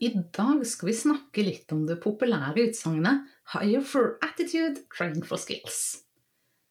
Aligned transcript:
I 0.00 0.10
dag 0.34 0.62
skal 0.66 0.90
vi 0.90 0.96
snakke 0.96 1.44
litt 1.46 1.72
om 1.74 1.86
det 1.88 2.00
populære 2.02 2.68
utsagnet 2.68 3.26
'higher 3.52 3.82
for 3.82 4.18
attitude, 4.22 4.84
train 4.94 5.22
for 5.22 5.36
skills'. 5.36 6.04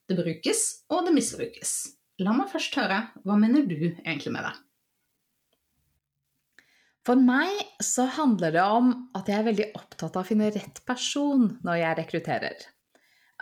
Det 0.07 0.15
brukes, 0.15 0.83
og 0.89 1.05
det 1.05 1.13
misbrukes. 1.15 1.73
La 2.19 2.33
meg 2.33 2.49
først 2.49 2.77
høre, 2.79 3.01
hva 3.25 3.35
mener 3.37 3.67
du 3.67 3.75
egentlig 4.05 4.31
med 4.33 4.47
det? 4.47 4.55
For 7.07 7.15
meg 7.15 7.61
så 7.83 8.07
handler 8.17 8.51
det 8.55 8.63
om 8.63 8.89
at 9.15 9.29
jeg 9.31 9.39
er 9.39 9.45
veldig 9.47 9.67
opptatt 9.79 10.17
av 10.17 10.25
å 10.25 10.27
finne 10.27 10.49
rett 10.51 10.81
person 10.87 11.53
når 11.63 11.79
jeg 11.79 11.97
rekrutterer. 12.01 12.65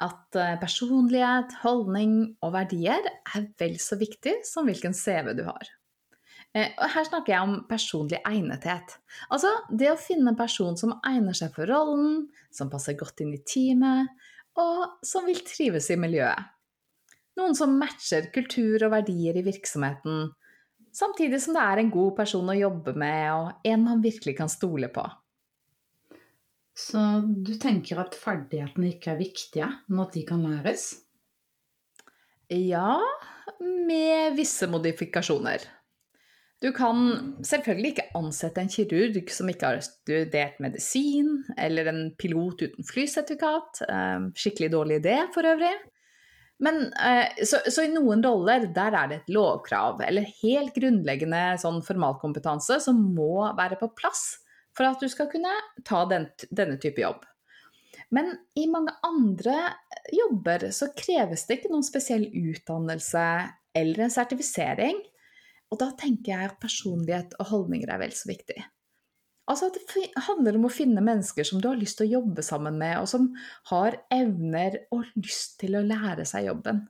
At 0.05 0.37
eh, 0.37 0.57
personlighet, 0.61 1.55
holdning 1.63 2.35
og 2.43 2.53
verdier 2.53 3.01
er 3.07 3.47
vel 3.57 3.79
så 3.81 3.97
viktig 3.97 4.41
som 4.45 4.67
hvilken 4.69 4.93
CV 4.93 5.31
du 5.37 5.45
har. 5.47 5.71
Eh, 6.55 6.71
og 6.79 6.93
her 6.93 7.07
snakker 7.09 7.33
jeg 7.33 7.47
om 7.49 7.57
personlig 7.69 8.21
egnethet. 8.23 8.95
Altså 9.29 9.51
det 9.69 9.91
å 9.91 9.99
finne 9.99 10.31
en 10.31 10.39
person 10.39 10.77
som 10.79 10.95
egner 11.07 11.35
seg 11.37 11.51
for 11.55 11.67
rollen, 11.69 12.25
som 12.53 12.71
passer 12.71 12.97
godt 12.99 13.25
inn 13.25 13.35
i 13.35 13.43
teamet, 13.43 14.13
og 14.55 15.03
som 15.03 15.27
vil 15.27 15.43
trives 15.43 15.91
i 15.91 15.99
miljøet. 15.99 16.51
Noen 17.35 17.57
som 17.57 17.75
matcher 17.75 18.29
kultur 18.31 18.85
og 18.87 18.93
verdier 18.93 19.35
i 19.35 19.43
virksomheten, 19.43 20.29
Samtidig 20.95 21.41
som 21.43 21.55
det 21.57 21.63
er 21.63 21.81
en 21.81 21.91
god 21.91 22.13
person 22.15 22.47
å 22.51 22.55
jobbe 22.55 22.93
med, 22.95 23.23
og 23.35 23.67
en 23.67 23.81
man 23.83 24.03
virkelig 24.03 24.37
kan 24.37 24.51
stole 24.51 24.87
på. 24.95 25.03
Så 26.75 27.01
du 27.23 27.53
tenker 27.59 27.99
at 27.99 28.15
ferdighetene 28.19 28.93
ikke 28.93 29.11
er 29.13 29.19
viktige, 29.19 29.67
men 29.89 30.05
at 30.05 30.15
de 30.15 30.23
kan 30.27 30.43
læres? 30.43 30.87
Ja, 32.51 32.99
med 33.59 34.37
visse 34.39 34.69
modifikasjoner. 34.71 35.67
Du 36.63 36.69
kan 36.73 36.99
selvfølgelig 37.43 37.91
ikke 37.91 38.11
ansette 38.15 38.63
en 38.63 38.71
kirurg 38.71 39.27
som 39.33 39.49
ikke 39.51 39.73
har 39.73 39.81
studert 39.83 40.61
medisin, 40.63 41.41
eller 41.59 41.89
en 41.91 42.05
pilot 42.17 42.63
uten 42.63 42.87
flysertifikat. 42.87 43.83
Eh, 43.89 44.29
skikkelig 44.39 44.71
dårlig 44.73 45.01
idé, 45.01 45.17
for 45.35 45.47
øvrig. 45.47 45.73
Men 46.63 46.93
eh, 46.93 47.43
så, 47.43 47.59
så, 47.67 47.83
i 47.83 47.91
noen 47.91 48.23
roller, 48.23 48.69
der 48.73 48.95
er 48.95 49.11
det 49.11 49.19
et 49.19 49.33
lovkrav, 49.35 49.99
eller 50.07 50.31
helt 50.39 50.75
grunnleggende 50.77 51.43
sånn 51.61 51.81
formalkompetanse, 51.83 52.79
som 52.87 53.01
må 53.17 53.43
være 53.57 53.79
på 53.81 53.91
plass 53.97 54.25
for 54.75 54.87
at 54.87 55.01
du 55.03 55.11
skal 55.11 55.29
kunne 55.31 55.51
ta 55.87 56.03
den, 56.09 56.29
denne 56.51 56.79
type 56.81 57.03
jobb. 57.03 57.23
Men 58.15 58.31
i 58.59 58.67
mange 58.71 58.93
andre 59.03 59.55
jobber 60.13 60.69
så 60.75 60.91
kreves 60.95 61.45
det 61.47 61.59
ikke 61.59 61.71
noen 61.73 61.85
spesiell 61.85 62.27
utdannelse 62.29 63.25
eller 63.75 64.05
en 64.05 64.13
sertifisering. 64.13 64.99
Og 65.73 65.81
da 65.81 65.89
tenker 65.97 66.31
jeg 66.33 66.51
at 66.51 66.61
personlighet 66.61 67.35
og 67.39 67.51
holdninger 67.51 67.91
er 67.91 68.01
vel 68.01 68.13
så 68.15 68.29
viktig. 68.29 68.57
Altså 69.49 69.69
at 69.69 69.77
det 69.77 70.07
handler 70.25 70.57
om 70.57 70.65
å 70.65 70.73
finne 70.73 71.03
mennesker 71.05 71.45
som 71.45 71.61
du 71.61 71.67
har 71.69 71.77
lyst 71.77 71.99
til 71.99 72.07
å 72.07 72.19
jobbe 72.19 72.45
sammen 72.45 72.79
med, 72.81 72.97
og 73.01 73.09
som 73.09 73.29
har 73.69 73.99
evner 74.13 74.79
og 74.95 75.05
lyst 75.19 75.59
til 75.61 75.77
å 75.77 75.85
lære 75.85 76.25
seg 76.25 76.49
jobben. 76.49 76.81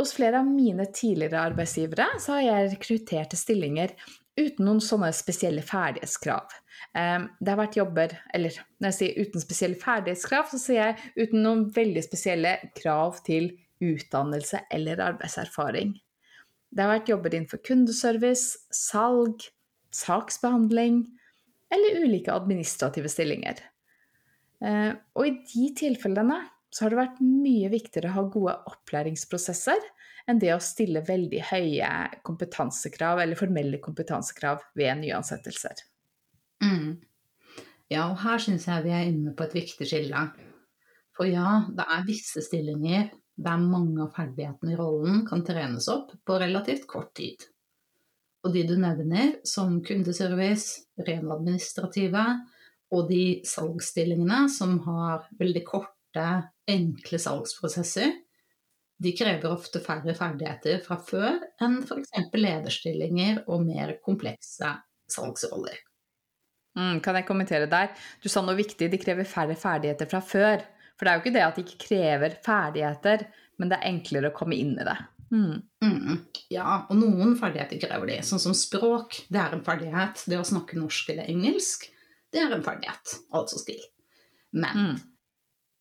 Hos 0.00 0.14
flere 0.16 0.40
av 0.40 0.48
mine 0.48 0.86
tidligere 0.96 1.42
arbeidsgivere 1.50 2.06
så 2.24 2.38
har 2.38 2.46
jeg 2.46 2.70
rekruttert 2.70 3.34
til 3.34 3.40
stillinger 3.42 3.92
uten 4.38 4.64
noen 4.64 4.80
sånne 4.80 5.10
spesielle 5.12 5.60
ferdighetskrav. 5.66 6.54
Ehm, 6.96 7.26
det 7.40 7.52
har 7.52 7.60
vært 7.60 7.76
jobber, 7.76 8.14
eller 8.32 8.56
når 8.80 8.88
jeg 8.88 8.96
sier 8.96 9.26
uten 9.26 9.44
spesielle 9.44 9.80
ferdighetskrav, 9.82 10.48
så 10.48 10.60
sier 10.62 10.80
jeg 10.80 11.26
uten 11.26 11.44
noen 11.44 11.66
veldig 11.74 12.04
spesielle 12.06 12.54
krav 12.78 13.20
til 13.26 13.50
utdannelse 13.84 14.64
eller 14.72 15.04
arbeidserfaring. 15.10 15.98
Det 16.70 16.84
har 16.84 16.92
vært 16.92 17.10
jobber 17.10 17.34
innenfor 17.34 17.62
kundeservice, 17.66 18.66
salg, 18.74 19.48
saksbehandling 19.94 21.02
eller 21.70 22.02
ulike 22.04 22.32
administrative 22.34 23.10
stillinger. 23.10 23.58
Eh, 24.62 24.92
og 25.16 25.26
i 25.26 25.34
de 25.50 25.70
tilfellene 25.78 26.38
så 26.70 26.84
har 26.84 26.92
det 26.92 27.00
vært 27.00 27.22
mye 27.24 27.70
viktigere 27.72 28.12
å 28.12 28.16
ha 28.18 28.26
gode 28.30 28.54
opplæringsprosesser 28.70 29.82
enn 30.30 30.38
det 30.38 30.52
å 30.54 30.62
stille 30.62 31.02
veldig 31.06 31.40
høye 31.50 31.90
kompetansekrav 32.26 33.22
eller 33.22 33.38
formelle 33.38 33.80
kompetansekrav 33.82 34.62
ved 34.78 35.00
nyansettelser. 35.00 35.82
Mm. 36.62 37.00
Ja, 37.90 38.06
og 38.12 38.20
her 38.22 38.38
syns 38.42 38.68
jeg 38.68 38.86
vi 38.86 38.94
er 38.94 39.08
inne 39.08 39.34
på 39.34 39.48
et 39.48 39.56
viktig 39.56 39.88
skille. 39.90 40.28
For 41.16 41.26
ja, 41.26 41.64
det 41.74 41.86
er 41.90 42.06
visse 42.06 42.44
stillinger 42.44 43.10
der 43.40 43.62
mange 43.62 44.04
av 44.04 44.12
ferdighetene 44.16 44.74
i 44.74 44.78
rollen 44.78 45.24
kan 45.28 45.44
trenes 45.46 45.88
opp 45.92 46.12
på 46.26 46.38
relativt 46.42 46.86
kort 46.90 47.14
tid. 47.16 47.46
Og 48.44 48.54
de 48.54 48.64
du 48.68 48.76
nevner, 48.80 49.36
som 49.44 49.78
kundeservice, 49.84 50.86
ren 51.06 51.28
administrative, 51.32 52.24
og 52.90 53.10
de 53.10 53.40
salgsstillingene 53.46 54.46
som 54.52 54.78
har 54.86 55.28
veldig 55.38 55.62
korte, 55.66 56.26
enkle 56.70 57.20
salgsprosesser, 57.22 58.16
de 59.00 59.12
krever 59.16 59.48
ofte 59.48 59.80
færre 59.80 60.12
ferdigheter 60.16 60.82
fra 60.84 60.98
før 61.00 61.38
enn 61.64 61.78
f.eks. 61.86 62.10
lederstillinger 62.36 63.44
og 63.48 63.62
mer 63.64 63.94
komplekse 64.04 64.74
salgsroller. 65.10 65.78
Mm, 66.76 67.00
kan 67.02 67.16
jeg 67.18 67.26
kommentere 67.26 67.68
der? 67.70 67.94
Du 68.22 68.28
sa 68.30 68.42
noe 68.44 68.58
viktig, 68.58 68.90
de 68.92 69.00
krever 69.00 69.26
færre 69.28 69.56
ferdigheter 69.58 70.10
fra 70.10 70.20
før. 70.22 70.66
For 71.00 71.08
det 71.08 71.12
er 71.12 71.16
jo 71.16 71.22
ikke 71.24 71.32
det 71.32 71.46
at 71.46 71.56
de 71.56 71.62
ikke 71.64 71.84
krever 71.86 72.34
ferdigheter, 72.44 73.22
men 73.56 73.70
det 73.72 73.78
er 73.78 73.88
enklere 73.88 74.28
å 74.28 74.36
komme 74.36 74.58
inn 74.60 74.74
i 74.76 74.84
det. 74.84 74.98
Mm. 75.32 75.62
Mm. 75.80 76.18
Ja, 76.52 76.82
og 76.90 76.98
noen 77.00 77.38
ferdigheter 77.40 77.80
krever 77.80 78.10
de, 78.10 78.18
sånn 78.26 78.42
som 78.42 78.56
språk. 78.56 79.22
Det 79.32 79.40
er 79.40 79.56
en 79.56 79.64
ferdighet. 79.64 80.26
Det 80.28 80.36
å 80.36 80.44
snakke 80.44 80.76
norsk 80.76 81.14
eller 81.14 81.30
engelsk, 81.32 81.86
det 82.28 82.42
er 82.42 82.52
en 82.52 82.66
ferdighet. 82.66 83.14
Altså 83.32 83.62
skill. 83.62 83.80
Men 84.52 84.76
mm. 84.76 85.00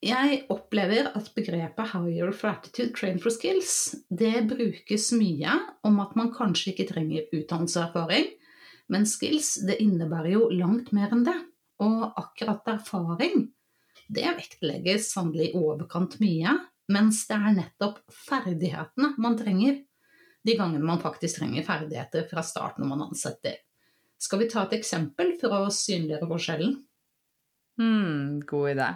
jeg 0.07 0.39
opplever 0.55 1.11
at 1.11 1.31
begrepet 1.35 1.91
'higher 1.91 2.31
for 2.31 2.53
attitude, 2.53 2.95
train 2.95 3.19
for 3.19 3.35
skills' 3.35 3.99
det 4.07 4.47
brukes 4.47 5.11
mye 5.19 5.59
om 5.83 5.99
at 5.99 6.15
man 6.15 6.31
kanskje 6.31 6.71
ikke 6.71 6.89
trenger 6.93 7.27
utdannelse 7.33 7.81
og 7.81 7.89
erfaring, 7.89 8.31
men 8.87 9.03
skills 9.03 9.57
det 9.67 9.81
innebærer 9.83 10.37
jo 10.37 10.47
langt 10.53 10.93
mer 10.95 11.11
enn 11.11 11.27
det. 11.27 11.37
Og 11.83 12.07
akkurat 12.15 12.71
erfaring, 12.71 13.49
det 14.09 14.25
vektlegges 14.39 15.11
sannelig 15.13 15.51
i 15.51 15.59
overkant 15.59 16.17
mye, 16.21 16.55
mens 16.89 17.21
det 17.29 17.37
er 17.37 17.55
nettopp 17.59 18.01
ferdighetene 18.25 19.13
man 19.21 19.37
trenger 19.37 19.77
de 20.45 20.55
gangene 20.57 20.85
man 20.85 21.01
faktisk 21.01 21.41
trenger 21.41 21.65
ferdigheter 21.67 22.25
fra 22.29 22.43
start 22.45 22.79
når 22.79 22.89
man 22.89 23.03
ansetter. 23.09 23.59
Skal 24.19 24.41
vi 24.41 24.49
ta 24.51 24.65
et 24.65 24.77
eksempel 24.79 25.33
for 25.39 25.55
å 25.55 25.73
synliggjøre 25.73 26.29
forskjellen? 26.29 26.75
Mm, 27.79 28.39
god 28.47 28.71
idé. 28.73 28.87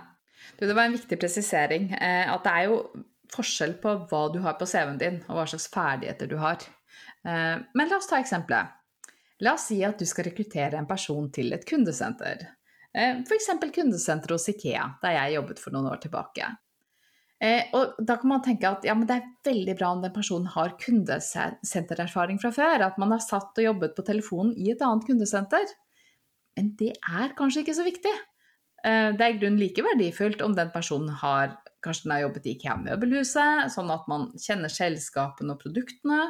Du, 0.58 0.66
det 0.66 0.76
var 0.76 0.88
en 0.88 0.96
viktig 0.98 1.20
presisering. 1.20 1.92
Eh, 1.96 2.32
at 2.32 2.44
det 2.44 2.54
er 2.54 2.72
jo 2.72 2.80
forskjell 3.34 3.78
på 3.84 3.96
hva 4.10 4.24
du 4.34 4.42
har 4.44 4.58
på 4.60 4.68
CV-en 4.68 5.00
din, 5.00 5.22
og 5.30 5.40
hva 5.40 5.46
slags 5.50 5.70
ferdigheter 5.72 6.32
du 6.32 6.36
har. 6.42 6.64
Eh, 7.24 7.56
men 7.64 7.92
la 7.92 8.00
oss 8.00 8.10
ta 8.12 8.20
eksempelet. 8.20 8.74
La 9.44 9.56
oss 9.56 9.70
si 9.72 9.80
at 9.84 10.00
du 10.00 10.08
skal 10.08 10.28
rekruttere 10.30 10.80
en 10.80 10.90
person 10.90 11.30
til 11.34 11.56
et 11.56 11.64
kundesenter. 11.68 12.44
Eh, 12.94 13.22
F.eks. 13.24 13.50
kundesenteret 13.74 14.36
hos 14.36 14.50
Ikea, 14.52 14.86
der 15.02 15.18
jeg 15.18 15.38
jobbet 15.38 15.62
for 15.62 15.76
noen 15.76 15.90
år 15.92 16.02
tilbake. 16.04 16.50
Eh, 17.44 17.72
og 17.76 17.98
da 18.00 18.16
kan 18.22 18.32
man 18.32 18.44
tenke 18.46 18.70
at 18.70 18.86
ja, 18.88 18.94
det 18.96 19.16
er 19.18 19.32
veldig 19.44 19.76
bra 19.80 19.90
om 19.96 20.04
den 20.04 20.14
personen 20.16 20.48
har 20.54 20.78
kundesentererfaring 20.80 22.40
fra 22.40 22.54
før. 22.56 22.86
At 22.86 23.00
man 23.02 23.12
har 23.16 23.24
satt 23.24 23.58
og 23.58 23.68
jobbet 23.68 23.98
på 23.98 24.06
telefonen 24.08 24.54
i 24.56 24.70
et 24.72 24.84
annet 24.86 25.08
kundesenter. 25.10 25.66
Men 26.56 26.72
det 26.80 26.94
er 27.02 27.34
kanskje 27.38 27.66
ikke 27.66 27.76
så 27.80 27.88
viktig. 27.88 28.14
Eh, 28.86 29.10
det 29.18 29.26
er 29.26 29.34
i 29.34 29.42
grunnen 29.42 29.60
like 29.60 29.84
verdifullt 29.84 30.46
om 30.46 30.56
den 30.58 30.74
personen 30.74 31.12
har 31.24 31.60
Kanskje 31.84 32.06
den 32.06 32.14
har 32.14 32.22
jobbet 32.22 32.46
i 32.48 32.52
IKEA 32.54 32.74
Møbelhuset, 32.80 33.66
sånn 33.74 33.90
at 33.92 34.06
man 34.08 34.30
kjenner 34.40 34.72
selskapene 34.72 35.52
og 35.52 35.66
produktene. 35.66 36.30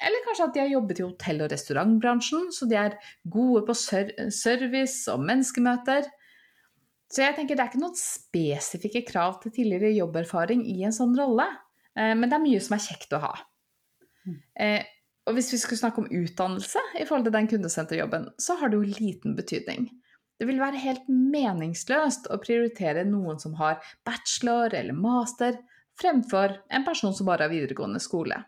Eller 0.00 0.24
kanskje 0.24 0.46
at 0.46 0.54
de 0.54 0.62
har 0.62 0.70
jobbet 0.72 1.00
i 1.00 1.04
hotell- 1.04 1.42
og 1.44 1.50
restaurantbransjen, 1.52 2.48
så 2.56 2.68
de 2.68 2.78
er 2.80 2.96
gode 3.28 3.64
på 3.68 3.76
service 3.76 5.10
og 5.12 5.24
menneskemøter. 5.28 6.08
Så 7.10 7.24
jeg 7.24 7.36
tenker 7.36 7.58
det 7.58 7.64
er 7.64 7.72
ikke 7.72 7.82
noen 7.82 7.98
spesifikke 7.98 9.02
krav 9.08 9.40
til 9.42 9.52
tidligere 9.52 9.92
jobberfaring 9.96 10.62
i 10.70 10.78
en 10.86 10.94
sånn 10.94 11.16
rolle, 11.18 11.48
eh, 11.98 12.14
men 12.14 12.28
det 12.28 12.38
er 12.38 12.46
mye 12.46 12.62
som 12.64 12.76
er 12.76 12.84
kjekt 12.86 13.16
å 13.16 13.22
ha. 13.24 13.32
Eh, 14.54 14.84
og 15.28 15.36
hvis 15.36 15.50
vi 15.52 15.58
skulle 15.60 15.80
snakke 15.80 16.02
om 16.02 16.10
utdannelse 16.10 16.80
i 16.98 17.04
forhold 17.04 17.26
til 17.28 17.34
den 17.34 17.50
kundesenterjobben, 17.50 18.30
så 18.40 18.56
har 18.60 18.70
det 18.70 18.78
jo 18.78 19.02
liten 19.02 19.34
betydning. 19.38 19.90
Det 20.40 20.46
vil 20.48 20.62
være 20.62 20.80
helt 20.80 21.08
meningsløst 21.10 22.30
å 22.32 22.38
prioritere 22.40 23.04
noen 23.04 23.40
som 23.42 23.58
har 23.58 23.82
bachelor 24.08 24.72
eller 24.72 24.96
master, 24.96 25.58
fremfor 26.00 26.56
en 26.72 26.86
person 26.86 27.12
som 27.12 27.28
bare 27.28 27.44
har 27.44 27.52
videregående 27.52 28.00
skole. 28.00 28.38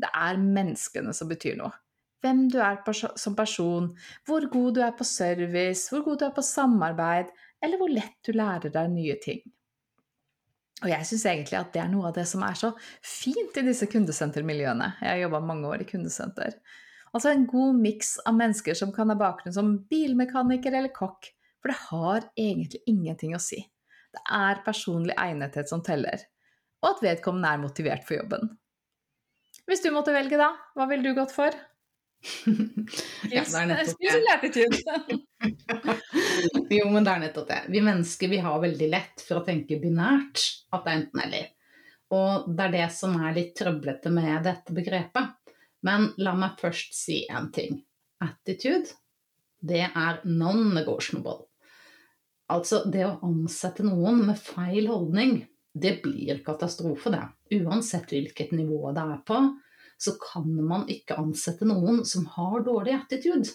Det 0.00 0.10
er 0.16 0.40
menneskene 0.40 1.14
som 1.16 1.30
betyr 1.30 1.58
noe. 1.60 1.72
Hvem 2.20 2.48
du 2.52 2.58
er 2.60 2.80
som 3.16 3.36
person, 3.36 3.86
hvor 4.28 4.44
god 4.52 4.74
du 4.76 4.82
er 4.84 4.92
på 4.96 5.06
service, 5.08 5.88
hvor 5.88 6.04
god 6.04 6.20
du 6.20 6.26
er 6.26 6.34
på 6.36 6.44
samarbeid, 6.44 7.30
eller 7.64 7.80
hvor 7.80 7.92
lett 7.92 8.18
du 8.26 8.34
lærer 8.36 8.72
deg 8.72 8.92
nye 8.92 9.16
ting. 9.22 9.40
Og 10.80 10.88
jeg 10.88 11.06
syns 11.08 11.26
egentlig 11.28 11.58
at 11.58 11.72
det 11.74 11.82
er 11.82 11.90
noe 11.92 12.08
av 12.08 12.14
det 12.16 12.26
som 12.28 12.44
er 12.44 12.56
så 12.56 12.70
fint 13.04 13.56
i 13.60 13.64
disse 13.66 13.88
kundesentermiljøene. 13.90 14.94
Jeg 15.00 15.12
har 15.12 15.24
jobba 15.26 15.42
mange 15.44 15.68
år 15.68 15.84
i 15.84 15.88
kundesenter. 15.88 16.56
Altså 17.12 17.32
en 17.32 17.44
god 17.50 17.76
miks 17.82 18.14
av 18.28 18.36
mennesker 18.38 18.76
som 18.78 18.92
kan 18.94 19.12
ha 19.12 19.16
bakgrunn 19.18 19.56
som 19.56 19.74
bilmekaniker 19.90 20.76
eller 20.76 20.92
kokk. 20.94 21.28
For 21.60 21.72
det 21.72 21.80
har 21.90 22.28
egentlig 22.38 22.80
ingenting 22.88 23.34
å 23.36 23.42
si. 23.42 23.60
Det 24.10 24.22
er 24.32 24.62
personlig 24.64 25.16
egnethet 25.20 25.68
som 25.68 25.84
teller. 25.84 26.22
Og 26.80 26.94
at 26.94 27.04
vedkommende 27.04 27.50
er 27.50 27.60
motivert 27.60 28.06
for 28.08 28.16
jobben. 28.16 28.54
Hvis 29.70 29.84
du 29.84 29.92
måtte 29.94 30.10
velge, 30.10 30.34
da, 30.34 30.50
hva 30.74 30.88
ville 30.90 31.06
du 31.06 31.14
gått 31.14 31.30
for? 31.30 31.54
ja, 33.30 33.44
det 33.46 33.60
er 33.60 33.68
nettopp 33.70 34.00
det. 34.02 35.18
jo, 36.80 36.88
men 36.90 37.06
det 37.06 37.12
er 37.12 37.22
nettopp 37.22 37.46
det. 37.48 37.60
Vi 37.70 37.82
mennesker 37.86 38.32
vi 38.32 38.40
har 38.42 38.58
veldig 38.64 38.88
lett 38.90 39.22
for 39.22 39.38
å 39.38 39.44
tenke 39.46 39.78
binært 39.78 40.42
at 40.74 40.82
det 40.82 40.90
er 40.90 40.98
enten-eller. 40.98 41.46
Og 42.18 42.48
det 42.50 42.66
er 42.66 42.74
det 42.74 42.88
som 42.96 43.14
er 43.22 43.36
litt 43.36 43.54
trøblete 43.58 44.10
med 44.12 44.42
dette 44.48 44.74
begrepet. 44.74 45.54
Men 45.86 46.10
la 46.20 46.34
meg 46.36 46.58
først 46.60 46.96
si 46.98 47.22
en 47.30 47.46
ting. 47.54 47.78
Attitude, 48.20 48.90
det 49.62 49.86
er 49.86 50.18
non-negotiable. 50.26 51.44
Altså, 52.50 52.82
det 52.90 53.06
å 53.06 53.20
ansette 53.24 53.86
noen 53.86 54.24
med 54.26 54.42
feil 54.42 54.90
holdning, 54.90 55.44
det 55.82 55.96
blir 56.04 56.42
katastrofe, 56.44 57.12
det. 57.12 57.24
Uansett 57.60 58.12
hvilket 58.12 58.52
nivå 58.56 58.92
det 58.96 59.04
er 59.16 59.20
på 59.26 59.40
så 60.00 60.14
kan 60.16 60.48
man 60.64 60.86
ikke 60.88 61.18
ansette 61.20 61.66
noen 61.68 62.04
som 62.08 62.24
har 62.36 62.62
dårlig 62.64 62.94
attitude. 62.96 63.52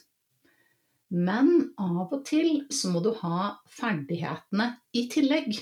Men 1.09 1.71
av 1.81 2.11
og 2.13 2.19
til 2.27 2.65
så 2.73 2.91
må 2.93 3.01
du 3.01 3.11
ha 3.21 3.55
ferdighetene 3.71 4.67
i 4.93 5.07
tillegg. 5.09 5.57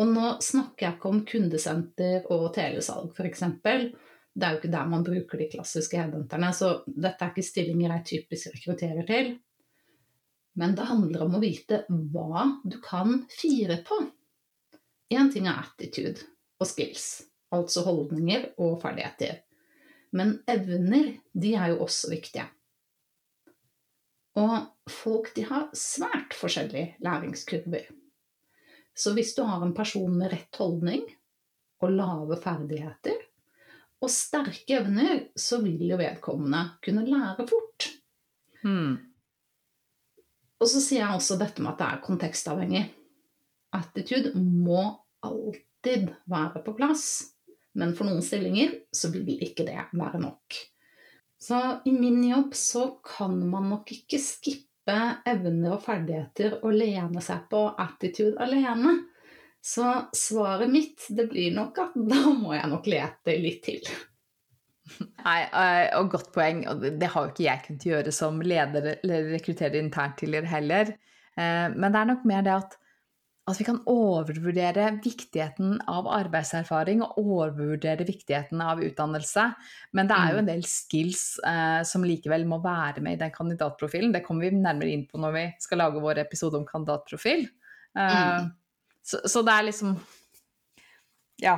Og 0.00 0.08
nå 0.08 0.34
snakker 0.44 0.86
jeg 0.86 0.96
ikke 0.96 1.12
om 1.12 1.22
kundesenter 1.28 2.28
og 2.32 2.50
telesalg, 2.56 3.12
f.eks. 3.16 3.44
Det 4.32 4.46
er 4.46 4.54
jo 4.54 4.60
ikke 4.60 4.72
der 4.72 4.92
man 4.92 5.04
bruker 5.04 5.40
de 5.40 5.48
klassiske 5.52 6.00
headhunterne, 6.00 6.52
så 6.56 6.74
dette 6.86 7.24
er 7.24 7.32
ikke 7.32 7.44
stillinger 7.44 7.96
jeg 7.96 8.08
typisk 8.12 8.52
rekrutterer 8.54 9.08
til. 9.08 9.34
Men 10.60 10.76
det 10.76 10.88
handler 10.88 11.26
om 11.26 11.36
å 11.36 11.42
vite 11.42 11.84
hva 11.88 12.44
du 12.64 12.76
kan 12.84 13.22
fire 13.32 13.80
på. 13.88 14.02
Én 15.12 15.30
ting 15.32 15.46
er 15.48 15.60
attitude 15.60 16.24
og 16.62 16.68
skills, 16.68 17.06
altså 17.52 17.84
holdninger 17.84 18.52
og 18.62 18.78
ferdigheter. 18.82 19.42
Men 20.16 20.38
evner, 20.48 21.14
de 21.32 21.54
er 21.56 21.72
jo 21.72 21.82
også 21.84 22.10
viktige. 22.12 22.46
Og 24.40 24.54
folk 24.88 25.32
de 25.36 25.44
har 25.48 25.68
svært 25.76 26.36
forskjellige 26.36 26.96
læringskurver. 27.04 27.90
Så 28.96 29.12
hvis 29.16 29.34
du 29.36 29.42
har 29.48 29.64
en 29.64 29.74
person 29.76 30.12
med 30.16 30.32
rett 30.32 30.56
holdning 30.60 31.04
og 31.82 31.92
lave 31.92 32.38
ferdigheter 32.40 33.20
og 34.02 34.10
sterke 34.10 34.80
evner, 34.80 35.28
så 35.36 35.60
vil 35.62 35.80
jo 35.92 35.98
vedkommende 36.00 36.62
kunne 36.84 37.04
lære 37.06 37.46
fort. 37.48 37.88
Hmm. 38.62 38.96
Og 40.62 40.68
så 40.70 40.80
sier 40.82 41.02
jeg 41.02 41.16
også 41.16 41.38
dette 41.40 41.62
med 41.62 41.72
at 41.72 41.80
det 41.80 41.88
er 41.88 42.02
kontekstavhengig. 42.04 42.82
Attitude 43.72 44.34
må 44.36 45.01
alltid 45.26 46.10
være 46.30 46.64
på 46.64 46.74
plass. 46.78 47.06
Men 47.78 47.94
for 47.96 48.08
noen 48.08 48.24
stillinger 48.24 48.74
så 48.92 49.08
vil 49.14 49.40
ikke 49.40 49.64
det 49.68 49.78
være 49.96 50.20
nok. 50.20 50.58
Så 51.42 51.58
i 51.88 51.92
min 51.94 52.20
jobb 52.28 52.54
så 52.54 52.84
kan 53.02 53.34
man 53.50 53.70
nok 53.72 53.90
ikke 53.94 54.20
skippe 54.22 54.98
evner 55.26 55.74
og 55.74 55.82
ferdigheter 55.82 56.60
og 56.60 56.76
lene 56.76 57.22
seg 57.24 57.48
på 57.50 57.64
attitude 57.82 58.36
alene. 58.42 58.98
Så 59.62 59.86
svaret 60.14 60.70
mitt 60.70 61.06
det 61.14 61.28
blir 61.30 61.54
nok 61.54 61.78
at 61.82 61.96
da 61.96 62.22
må 62.34 62.54
jeg 62.54 62.70
nok 62.70 62.88
lete 62.90 63.36
litt 63.42 63.62
til. 63.66 63.82
Nei, 65.22 65.40
eh, 65.46 65.88
og 65.98 66.10
godt 66.12 66.32
poeng. 66.34 66.64
Og 66.70 66.82
det 66.98 67.10
har 67.10 67.26
jo 67.26 67.32
ikke 67.32 67.46
jeg 67.46 67.64
kunnet 67.66 67.88
gjøre 67.88 68.14
som 68.14 68.40
leder 68.42 68.88
eller 68.94 69.30
rekrutterer 69.32 69.78
internt 69.78 70.18
tidligere 70.20 70.50
heller. 70.50 70.94
Eh, 71.38 71.68
men 71.74 71.88
det 71.88 72.00
er 72.00 72.10
nok 72.10 72.26
mer 72.28 72.46
det 72.46 72.56
at 72.58 72.78
at 73.52 73.60
vi 73.60 73.66
kan 73.66 73.80
overvurdere 73.88 74.86
viktigheten 75.04 75.76
av 75.90 76.08
arbeidserfaring 76.10 77.02
og 77.04 77.18
overvurdere 77.20 78.06
viktigheten 78.08 78.62
av 78.64 78.80
utdannelse. 78.82 79.44
Men 79.96 80.08
det 80.10 80.16
er 80.16 80.32
jo 80.32 80.40
en 80.40 80.46
mm. 80.46 80.50
del 80.50 80.64
skills 80.68 81.24
eh, 81.46 81.82
som 81.88 82.06
likevel 82.06 82.46
må 82.48 82.58
være 82.64 83.04
med 83.04 83.18
i 83.18 83.20
den 83.20 83.34
kandidatprofilen. 83.34 84.14
Det 84.14 84.24
kommer 84.26 84.48
vi 84.48 84.56
nærmere 84.56 84.94
inn 84.94 85.04
på 85.10 85.20
når 85.20 85.36
vi 85.36 85.44
skal 85.62 85.82
lage 85.84 86.02
vår 86.02 86.22
episode 86.24 86.58
om 86.60 86.66
kandidatprofil. 86.68 87.46
Eh, 87.98 88.16
mm. 88.16 88.50
så, 89.04 89.22
så, 89.28 89.44
det 89.46 89.54
er 89.54 89.68
liksom 89.68 89.94
Ja. 91.42 91.56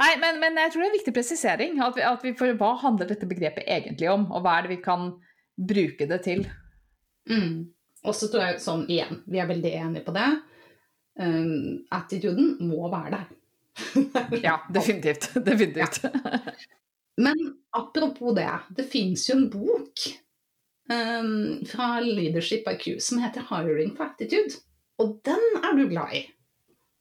Nei, 0.00 0.14
men, 0.20 0.38
men, 0.40 0.56
jeg 0.56 0.72
tror 0.72 0.82
det 0.82 0.86
er 0.86 0.92
en 0.92 0.98
viktig 0.98 1.16
presisering. 1.16 1.80
At 1.84 1.96
vi, 1.98 2.06
at 2.08 2.22
vi 2.24 2.36
får, 2.36 2.54
hva 2.60 2.74
handler 2.82 3.10
dette 3.10 3.28
begrepet 3.30 3.68
egentlig 3.68 4.08
om, 4.10 4.30
og 4.32 4.44
hva 4.44 4.58
er 4.58 4.66
det 4.66 4.76
vi 4.78 4.82
kan 4.84 5.12
bruke 5.60 6.06
det 6.08 6.22
til? 6.24 6.46
Mm. 7.28 7.68
Og 8.08 8.16
så 8.16 8.30
tror 8.32 8.46
jeg 8.46 8.62
sånn 8.64 8.86
igjen, 8.88 9.20
vi 9.28 9.42
er 9.42 9.50
veldig 9.50 9.74
enige 9.76 10.06
på 10.06 10.14
det 10.16 10.30
um, 11.18 11.84
attituden 11.90 12.56
må 12.68 12.90
være 12.92 13.10
der. 13.16 13.28
ja, 14.46 14.56
definitivt. 14.74 15.30
Definitivt. 15.48 16.02
Ja. 16.04 16.40
Men 17.20 17.36
apropos 17.76 18.34
det, 18.36 18.48
det 18.76 18.88
fins 18.92 19.28
jo 19.28 19.36
en 19.36 19.48
bok 19.52 20.04
um, 20.90 21.60
fra 21.68 22.00
Leadership 22.00 22.68
IQ 22.70 23.00
som 23.02 23.20
heter 23.22 23.44
'Hiring 23.48 23.96
for 23.96 24.04
Attitude'. 24.08 24.60
Og 24.98 25.20
den 25.24 25.62
er 25.64 25.76
du 25.76 25.88
glad 25.88 26.14
i? 26.14 26.26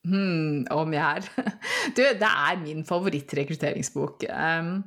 Hmm, 0.08 0.66
om 0.72 0.94
jeg 0.94 1.18
er? 1.18 1.52
Du, 1.96 2.02
det 2.02 2.30
er 2.30 2.62
min 2.64 2.86
favorittrekrutteringsbok. 2.86 4.24
Um, 4.30 4.84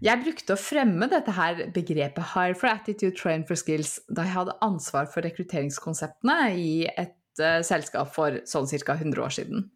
jeg 0.00 0.22
brukte 0.24 0.54
å 0.56 0.60
fremme 0.60 1.08
dette 1.12 1.32
her 1.36 1.66
begrepet 1.74 2.32
'hire 2.32 2.56
for 2.56 2.72
attitude, 2.72 3.16
train 3.16 3.44
for 3.44 3.54
skills' 3.54 4.00
da 4.08 4.24
jeg 4.24 4.36
hadde 4.36 4.58
ansvar 4.64 5.10
for 5.12 5.24
rekrutteringskonseptene 5.24 6.38
i 6.56 6.72
et 6.88 7.19
selskap 7.38 8.10
for 8.14 8.40
sånn 8.48 8.66
ca. 8.68 8.96
100 8.98 9.22
år 9.22 9.34
siden. 9.34 9.68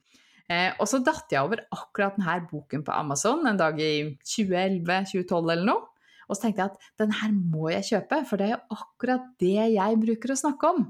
Eh, 0.52 0.74
og 0.76 0.88
så 0.90 1.00
datt 1.00 1.32
jeg 1.32 1.40
over 1.40 1.62
akkurat 1.72 2.18
denne 2.18 2.42
boken 2.50 2.82
på 2.84 2.92
Amazon 2.92 3.46
en 3.48 3.60
dag 3.60 3.78
i 3.80 4.16
2011-2012 4.20 5.38
eller 5.40 5.64
noe. 5.70 5.86
Og 6.28 6.36
så 6.36 6.46
tenkte 6.46 6.64
jeg 6.64 6.72
at 6.72 6.92
den 7.00 7.14
her 7.20 7.32
må 7.32 7.70
jeg 7.72 7.88
kjøpe, 7.92 8.22
for 8.28 8.40
det 8.40 8.48
er 8.48 8.54
jo 8.54 8.76
akkurat 8.76 9.24
det 9.40 9.56
jeg 9.74 9.98
bruker 10.00 10.32
å 10.32 10.40
snakke 10.40 10.70
om. 10.76 10.86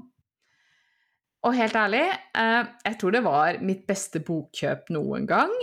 Og 1.45 1.53
helt 1.53 1.75
ærlig, 1.77 2.01
eh, 2.39 2.67
jeg 2.87 2.97
tror 2.99 3.13
det 3.13 3.21
var 3.23 3.59
mitt 3.61 3.83
beste 3.87 4.21
bokkjøp 4.25 4.91
noen 4.95 5.29
gang. 5.29 5.53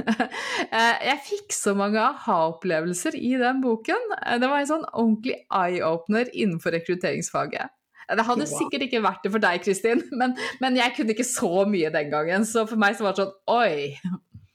Eh, 0.70 0.96
jeg 1.02 1.18
fikk 1.24 1.54
så 1.56 1.72
mange 1.74 1.98
aha-opplevelser 1.98 3.16
i 3.16 3.32
den 3.40 3.62
boken. 3.64 4.12
Eh, 4.20 4.36
det 4.38 4.46
var 4.46 4.60
en 4.60 4.68
sånn 4.68 4.84
ordentlig 4.92 5.38
eye-opener 5.48 6.28
innenfor 6.30 6.76
rekrutteringsfaget. 6.76 7.72
Det 8.16 8.26
hadde 8.26 8.46
sikkert 8.50 8.86
ikke 8.86 9.02
vært 9.04 9.26
det 9.26 9.32
for 9.34 9.42
deg, 9.42 9.60
Kristin, 9.64 10.02
men, 10.20 10.34
men, 10.62 10.78
jeg 10.80 10.96
kunne 10.96 11.14
ikke 11.14 11.28
så 11.28 11.66
mye 11.70 11.92
den 11.94 12.10
gangen. 12.12 12.48
Så 12.48 12.66
for 12.70 12.80
meg 12.80 12.96
så 12.98 13.06
var 13.06 13.16
det 13.16 13.26
sånn 13.26 13.36
oi. 13.54 13.94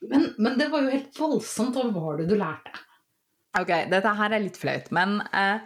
Men, 0.06 0.28
men 0.38 0.60
det 0.60 0.70
var 0.74 0.86
jo 0.86 0.94
helt 0.94 1.20
voldsomt. 1.20 1.78
Hva 1.78 1.90
var 1.96 2.20
det 2.22 2.28
du 2.30 2.36
lærte? 2.40 2.76
Ok, 3.56 3.72
dette 3.92 4.12
her 4.20 4.36
er 4.36 4.44
litt 4.44 4.58
flaut, 4.60 4.90
men 4.96 5.22
eh, 5.32 5.64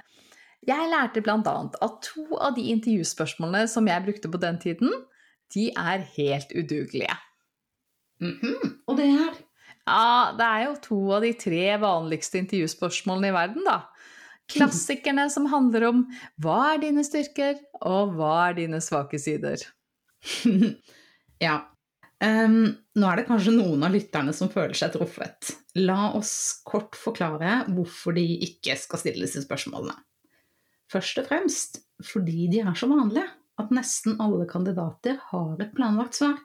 jeg 0.70 0.90
lærte 0.92 1.24
bl.a. 1.26 1.56
at 1.82 1.96
to 2.06 2.26
av 2.38 2.54
de 2.58 2.68
intervjuspørsmålene 2.76 3.66
som 3.72 3.88
jeg 3.90 4.06
brukte 4.06 4.30
på 4.30 4.42
den 4.42 4.60
tiden, 4.62 4.94
de 5.56 5.72
er 5.74 6.06
helt 6.18 6.52
udugelige. 6.54 7.16
Mm 8.22 8.36
-hmm. 8.42 8.74
Og 8.88 8.98
det 8.98 9.06
er? 9.06 9.34
Ja, 9.88 10.36
det 10.38 10.46
er 10.46 10.66
jo 10.66 10.76
to 10.82 11.00
av 11.16 11.22
de 11.22 11.34
tre 11.34 11.78
vanligste 11.82 12.38
intervjuspørsmålene 12.38 13.28
i 13.28 13.34
verden, 13.34 13.64
da. 13.66 13.80
Klassikerne 14.50 15.28
som 15.30 15.48
handler 15.52 15.86
om 15.90 16.06
hva 16.42 16.74
er 16.74 16.84
dine 16.84 17.04
styrker, 17.06 17.60
og 17.86 18.16
hva 18.18 18.50
er 18.50 18.58
dine 18.64 18.80
svake 18.84 19.20
sider? 19.22 19.62
ja. 21.46 21.60
Um, 22.20 22.74
nå 23.00 23.08
er 23.08 23.22
det 23.22 23.28
kanskje 23.30 23.54
noen 23.56 23.86
av 23.88 23.94
lytterne 23.96 24.34
som 24.36 24.52
føler 24.52 24.76
seg 24.76 24.92
truffet. 24.96 25.54
La 25.80 26.10
oss 26.18 26.34
kort 26.68 26.98
forklare 27.00 27.62
hvorfor 27.72 28.18
de 28.18 28.26
ikke 28.50 28.76
skal 28.80 29.00
stille 29.00 29.24
disse 29.24 29.46
spørsmålene. 29.46 29.96
Først 30.90 31.22
og 31.22 31.30
fremst 31.30 31.84
fordi 32.04 32.50
de 32.52 32.64
er 32.64 32.76
så 32.80 32.90
vanlige 32.90 33.28
at 33.60 33.72
nesten 33.76 34.18
alle 34.24 34.48
kandidater 34.50 35.20
har 35.30 35.62
et 35.62 35.74
planlagt 35.76 36.18
svar. 36.20 36.38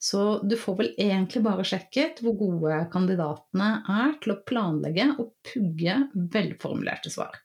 Så 0.00 0.40
du 0.48 0.56
får 0.56 0.76
vel 0.78 0.90
egentlig 0.96 1.42
bare 1.44 1.64
sjekket 1.66 2.22
hvor 2.24 2.38
gode 2.40 2.78
kandidatene 2.92 3.68
er 3.84 4.14
til 4.22 4.32
å 4.32 4.40
planlegge 4.48 5.10
og 5.20 5.34
pugge 5.44 5.96
velformulerte 6.16 7.12
svar. 7.12 7.36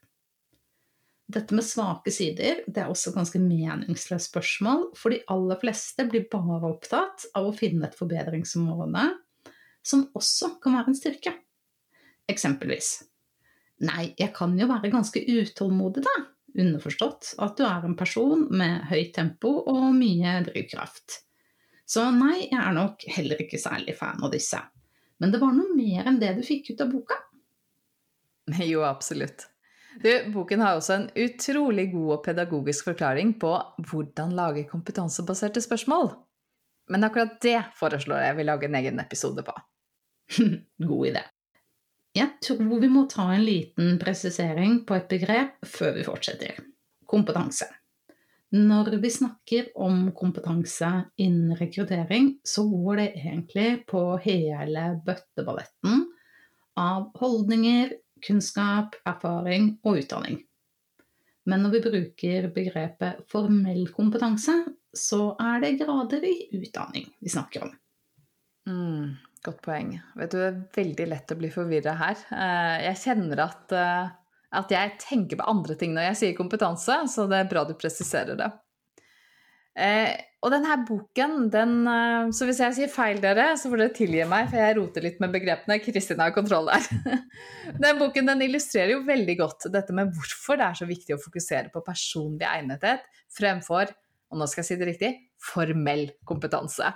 Dette 1.26 1.56
med 1.58 1.66
svake 1.66 2.12
sider 2.14 2.62
det 2.70 2.84
er 2.84 2.92
også 2.92 3.12
ganske 3.12 3.40
meningsløst 3.42 4.30
spørsmål, 4.30 4.92
for 4.96 5.12
de 5.12 5.20
aller 5.32 5.58
fleste 5.60 6.06
blir 6.08 6.28
bare 6.32 6.70
opptatt 6.70 7.26
av 7.36 7.48
å 7.48 7.56
finne 7.56 7.88
et 7.88 7.98
forbedringsområde 7.98 9.04
som 9.86 10.06
også 10.16 10.54
kan 10.62 10.78
være 10.78 10.92
en 10.92 10.98
styrke. 10.98 11.34
Eksempelvis 12.30 12.94
Nei, 13.84 14.14
jeg 14.16 14.32
kan 14.32 14.54
jo 14.56 14.70
være 14.70 14.88
ganske 14.88 15.20
utålmodig, 15.20 16.06
da. 16.06 16.14
Underforstått 16.56 17.34
at 17.44 17.58
du 17.58 17.66
er 17.68 17.84
en 17.84 17.98
person 17.98 18.46
med 18.48 18.86
høyt 18.88 19.12
tempo 19.18 19.50
og 19.68 19.90
mye 19.98 20.38
drivkraft. 20.46 21.25
Så 21.86 22.02
nei, 22.10 22.48
jeg 22.50 22.58
er 22.58 22.74
nok 22.74 23.04
heller 23.14 23.42
ikke 23.44 23.60
særlig 23.62 23.94
fan 23.98 24.22
av 24.26 24.32
disse. 24.34 24.58
Men 25.22 25.32
det 25.32 25.40
var 25.40 25.54
noe 25.54 25.74
mer 25.76 26.08
enn 26.08 26.18
det 26.20 26.32
du 26.36 26.42
fikk 26.46 26.72
ut 26.74 26.82
av 26.82 26.90
boka? 26.92 27.20
Jo, 28.62 28.82
absolutt. 28.86 29.48
Du, 30.02 30.10
boken 30.30 30.60
har 30.60 30.76
også 30.76 30.92
en 30.94 31.06
utrolig 31.16 31.86
god 31.92 32.10
og 32.18 32.24
pedagogisk 32.26 32.90
forklaring 32.90 33.32
på 33.40 33.52
hvordan 33.88 34.34
lage 34.36 34.66
kompetansebaserte 34.68 35.62
spørsmål. 35.64 36.10
Men 36.92 37.06
akkurat 37.06 37.40
det 37.42 37.58
foreslår 37.78 38.26
jeg 38.26 38.36
vi 38.36 38.46
lager 38.46 38.68
en 38.68 38.78
egen 38.82 39.00
episode 39.02 39.42
på. 39.46 39.54
god 40.90 41.08
idé. 41.08 41.24
Jeg 42.16 42.38
tror 42.44 42.78
vi 42.80 42.88
må 42.92 43.06
ta 43.12 43.26
en 43.34 43.44
liten 43.44 43.96
presisering 44.00 44.78
på 44.88 44.96
et 44.96 45.08
begrep 45.10 45.66
før 45.68 45.96
vi 45.96 46.04
fortsetter. 46.06 46.60
Kompetanse. 47.08 47.68
Når 48.54 48.92
vi 49.02 49.10
snakker 49.10 49.72
om 49.82 50.12
kompetanse 50.14 50.88
innen 51.18 51.56
rekruttering, 51.58 52.36
så 52.46 52.62
går 52.70 53.00
det 53.00 53.06
egentlig 53.18 53.70
på 53.90 54.02
hele 54.22 54.84
bøtteballetten 55.06 56.04
av 56.78 57.08
holdninger, 57.18 57.96
kunnskap, 58.22 58.94
erfaring 59.08 59.72
og 59.82 59.98
utdanning. 60.04 60.38
Men 61.46 61.62
når 61.62 61.74
vi 61.74 61.82
bruker 61.84 62.48
begrepet 62.54 63.26
formell 63.30 63.86
kompetanse, 63.94 64.54
så 64.96 65.34
er 65.42 65.62
det 65.62 65.76
grader 65.82 66.24
i 66.26 66.36
utdanning 66.58 67.10
vi 67.22 67.32
snakker 67.32 67.66
om. 67.66 67.74
Mm, 68.66 69.14
godt 69.46 69.60
poeng. 69.62 69.92
Vet 70.18 70.32
du, 70.32 70.38
det 70.38 70.46
er 70.48 70.62
veldig 70.78 71.08
lett 71.12 71.34
å 71.34 71.38
bli 71.38 71.50
forvirra 71.54 71.94
her. 72.00 72.22
Eh, 72.34 72.76
jeg 72.88 73.02
kjenner 73.04 73.44
at 73.46 73.74
eh, 73.74 74.14
at 74.56 74.72
jeg 74.72 74.94
tenker 75.02 75.40
på 75.40 75.48
andre 75.50 75.76
ting 75.78 75.92
når 75.96 76.10
jeg 76.10 76.20
sier 76.20 76.38
kompetanse, 76.38 77.02
så 77.12 77.26
det 77.30 77.42
er 77.42 77.50
bra 77.50 77.66
du 77.68 77.74
presiserer 77.78 78.38
det. 78.38 78.48
Eh, 79.76 80.14
og 80.40 80.52
denne 80.54 80.76
boken, 80.88 81.50
den 81.52 81.72
eh, 81.90 82.30
Så 82.32 82.46
hvis 82.48 82.62
jeg 82.62 82.76
sier 82.76 82.88
feil, 82.92 83.18
dere, 83.20 83.50
så 83.60 83.68
får 83.68 83.82
dere 83.82 83.94
tilgi 83.96 84.22
meg, 84.28 84.48
for 84.48 84.62
jeg 84.62 84.76
roter 84.78 85.04
litt 85.04 85.18
med 85.20 85.34
begrepene. 85.34 85.76
Kristin 85.84 86.22
har 86.22 86.32
kontroll 86.32 86.70
der. 86.70 86.86
den 87.84 88.00
boken 88.00 88.30
den 88.30 88.44
illustrerer 88.46 88.94
jo 88.94 89.02
veldig 89.08 89.36
godt 89.42 89.68
dette 89.74 89.96
med 89.96 90.14
hvorfor 90.16 90.60
det 90.60 90.70
er 90.70 90.80
så 90.80 90.88
viktig 90.88 91.16
å 91.16 91.20
fokusere 91.20 91.72
på 91.74 91.84
personlig 91.84 92.48
egnethet 92.48 93.04
fremfor, 93.36 93.92
og 94.32 94.40
nå 94.40 94.48
skal 94.48 94.62
jeg 94.62 94.70
si 94.70 94.78
det 94.80 94.88
riktig, 94.88 95.12
formell 95.42 96.08
kompetanse. 96.28 96.94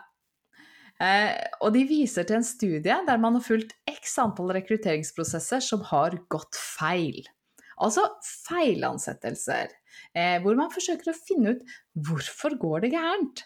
Eh, 1.01 1.33
og 1.65 1.73
de 1.77 1.85
viser 1.89 2.27
til 2.29 2.41
en 2.41 2.47
studie 2.47 2.97
der 3.07 3.21
man 3.21 3.39
har 3.39 3.45
fulgt 3.45 3.73
x 3.89 4.19
antall 4.21 4.53
rekrutteringsprosesser 4.57 5.63
som 5.65 5.85
har 5.91 6.17
gått 6.33 6.59
feil. 6.61 7.23
Altså 7.81 8.05
feilansettelser, 8.25 9.73
eh, 10.15 10.37
hvor 10.45 10.59
man 10.59 10.73
forsøker 10.73 11.13
å 11.13 11.17
finne 11.17 11.55
ut 11.55 11.63
hvorfor 11.97 12.59
går 12.61 12.85
det 12.85 12.93
gærent. 12.95 13.45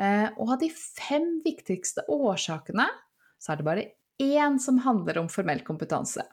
Eh, 0.00 0.28
og 0.36 0.56
av 0.56 0.60
de 0.62 0.68
fem 0.72 1.38
viktigste 1.44 2.04
årsakene, 2.12 2.88
så 3.40 3.52
er 3.52 3.60
det 3.60 3.68
bare 3.68 3.88
én 4.20 4.58
som 4.60 4.82
handler 4.84 5.22
om 5.22 5.30
formell 5.32 5.62
kompetanse. 5.64 6.24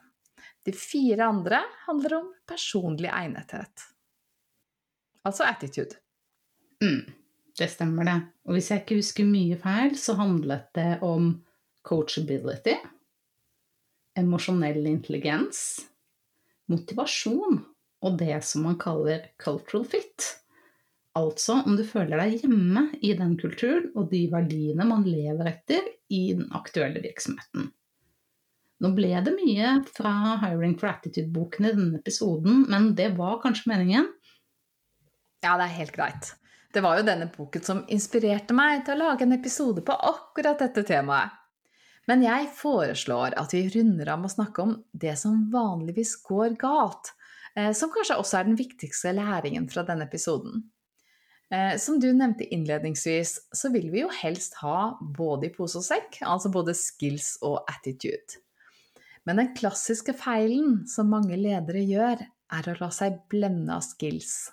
De 0.64 0.74
fire 0.76 1.24
andre 1.24 1.62
handler 1.86 2.18
om 2.18 2.28
personlig 2.48 3.08
egnethet. 3.08 3.86
Altså 5.24 5.46
attitude. 5.48 5.96
Mm, 6.84 7.08
det 7.58 7.68
stemmer, 7.72 8.04
det. 8.04 8.18
Og 8.48 8.56
hvis 8.56 8.70
jeg 8.72 8.84
ikke 8.84 9.00
husker 9.00 9.28
mye 9.28 9.58
feil, 9.60 9.96
så 9.98 10.16
handlet 10.20 10.68
det 10.76 10.90
om 11.04 11.32
coachability, 11.88 12.76
emosjonell 14.18 14.84
intelligens, 14.90 15.80
motivasjon 16.72 17.62
og 18.06 18.18
det 18.20 18.36
som 18.46 18.66
man 18.68 18.78
kaller 18.80 19.30
cultural 19.42 19.86
fit. 19.88 20.26
Altså 21.18 21.62
om 21.66 21.74
du 21.78 21.82
føler 21.86 22.20
deg 22.20 22.44
hjemme 22.44 22.84
i 23.02 23.14
den 23.18 23.34
kulturen 23.40 23.90
og 23.96 24.10
de 24.12 24.26
verdiene 24.30 24.86
man 24.86 25.06
lever 25.08 25.50
etter 25.50 25.88
i 26.14 26.28
den 26.38 26.52
aktuelle 26.54 27.02
virksomheten. 27.02 27.72
Nå 28.78 28.92
ble 28.94 29.10
det 29.26 29.34
mye 29.34 29.72
fra 29.90 30.36
Hiring 30.44 30.76
for 30.78 30.92
Attitude-boken 30.92 31.66
i 31.66 31.72
denne 31.74 31.98
episoden, 31.98 32.62
men 32.70 32.92
det 32.98 33.10
var 33.16 33.40
kanskje 33.42 33.72
meningen? 33.72 34.06
Ja, 35.42 35.56
det 35.58 35.66
er 35.66 35.78
helt 35.80 35.96
greit. 35.96 36.30
Det 36.74 36.84
var 36.84 36.98
jo 36.98 37.06
denne 37.08 37.26
boken 37.32 37.64
som 37.64 37.82
inspirerte 37.90 38.54
meg 38.54 38.84
til 38.86 38.94
å 38.94 39.08
lage 39.08 39.26
en 39.26 39.34
episode 39.34 39.82
på 39.82 39.96
akkurat 40.12 40.60
dette 40.62 40.84
temaet. 40.86 41.34
Men 42.08 42.24
jeg 42.24 42.48
foreslår 42.56 43.36
at 43.36 43.52
vi 43.52 43.66
runder 43.74 44.08
av 44.14 44.22
med 44.22 44.30
å 44.30 44.36
snakke 44.38 44.64
om 44.64 44.74
det 44.96 45.14
som 45.20 45.44
vanligvis 45.52 46.14
går 46.24 46.56
galt, 46.60 47.12
eh, 47.54 47.74
som 47.76 47.92
kanskje 47.92 48.16
også 48.16 48.40
er 48.40 48.48
den 48.48 48.58
viktigste 48.58 49.12
læringen 49.16 49.68
fra 49.68 49.84
denne 49.84 50.08
episoden. 50.08 50.64
Eh, 51.52 51.76
som 51.80 52.00
du 52.00 52.10
nevnte 52.12 52.48
innledningsvis, 52.48 53.38
så 53.52 53.70
vil 53.72 53.90
vi 53.92 54.02
jo 54.02 54.10
helst 54.12 54.56
ha 54.62 54.98
både 55.00 55.48
i 55.48 55.52
pose 55.52 55.80
og 55.80 55.84
sekk, 55.84 56.20
altså 56.24 56.52
både 56.52 56.76
skills 56.76 57.36
og 57.44 57.62
attitude. 57.68 58.40
Men 59.28 59.40
den 59.40 59.54
klassiske 59.56 60.14
feilen 60.16 60.86
som 60.88 61.10
mange 61.12 61.36
ledere 61.36 61.84
gjør, 61.84 62.24
er 62.48 62.68
å 62.68 62.76
la 62.80 62.88
seg 62.94 63.20
blende 63.28 63.74
av 63.76 63.84
skills. 63.84 64.48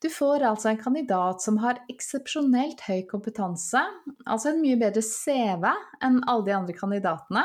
Du 0.00 0.08
får 0.08 0.44
altså 0.48 0.70
en 0.70 0.80
kandidat 0.80 1.42
som 1.44 1.58
har 1.60 1.82
eksepsjonelt 1.92 2.80
høy 2.86 3.02
kompetanse, 3.08 3.82
altså 4.24 4.50
en 4.50 4.62
mye 4.62 4.78
bedre 4.80 5.02
CV 5.04 5.66
enn 6.00 6.22
alle 6.24 6.46
de 6.46 6.54
andre 6.56 6.76
kandidatene, 6.76 7.44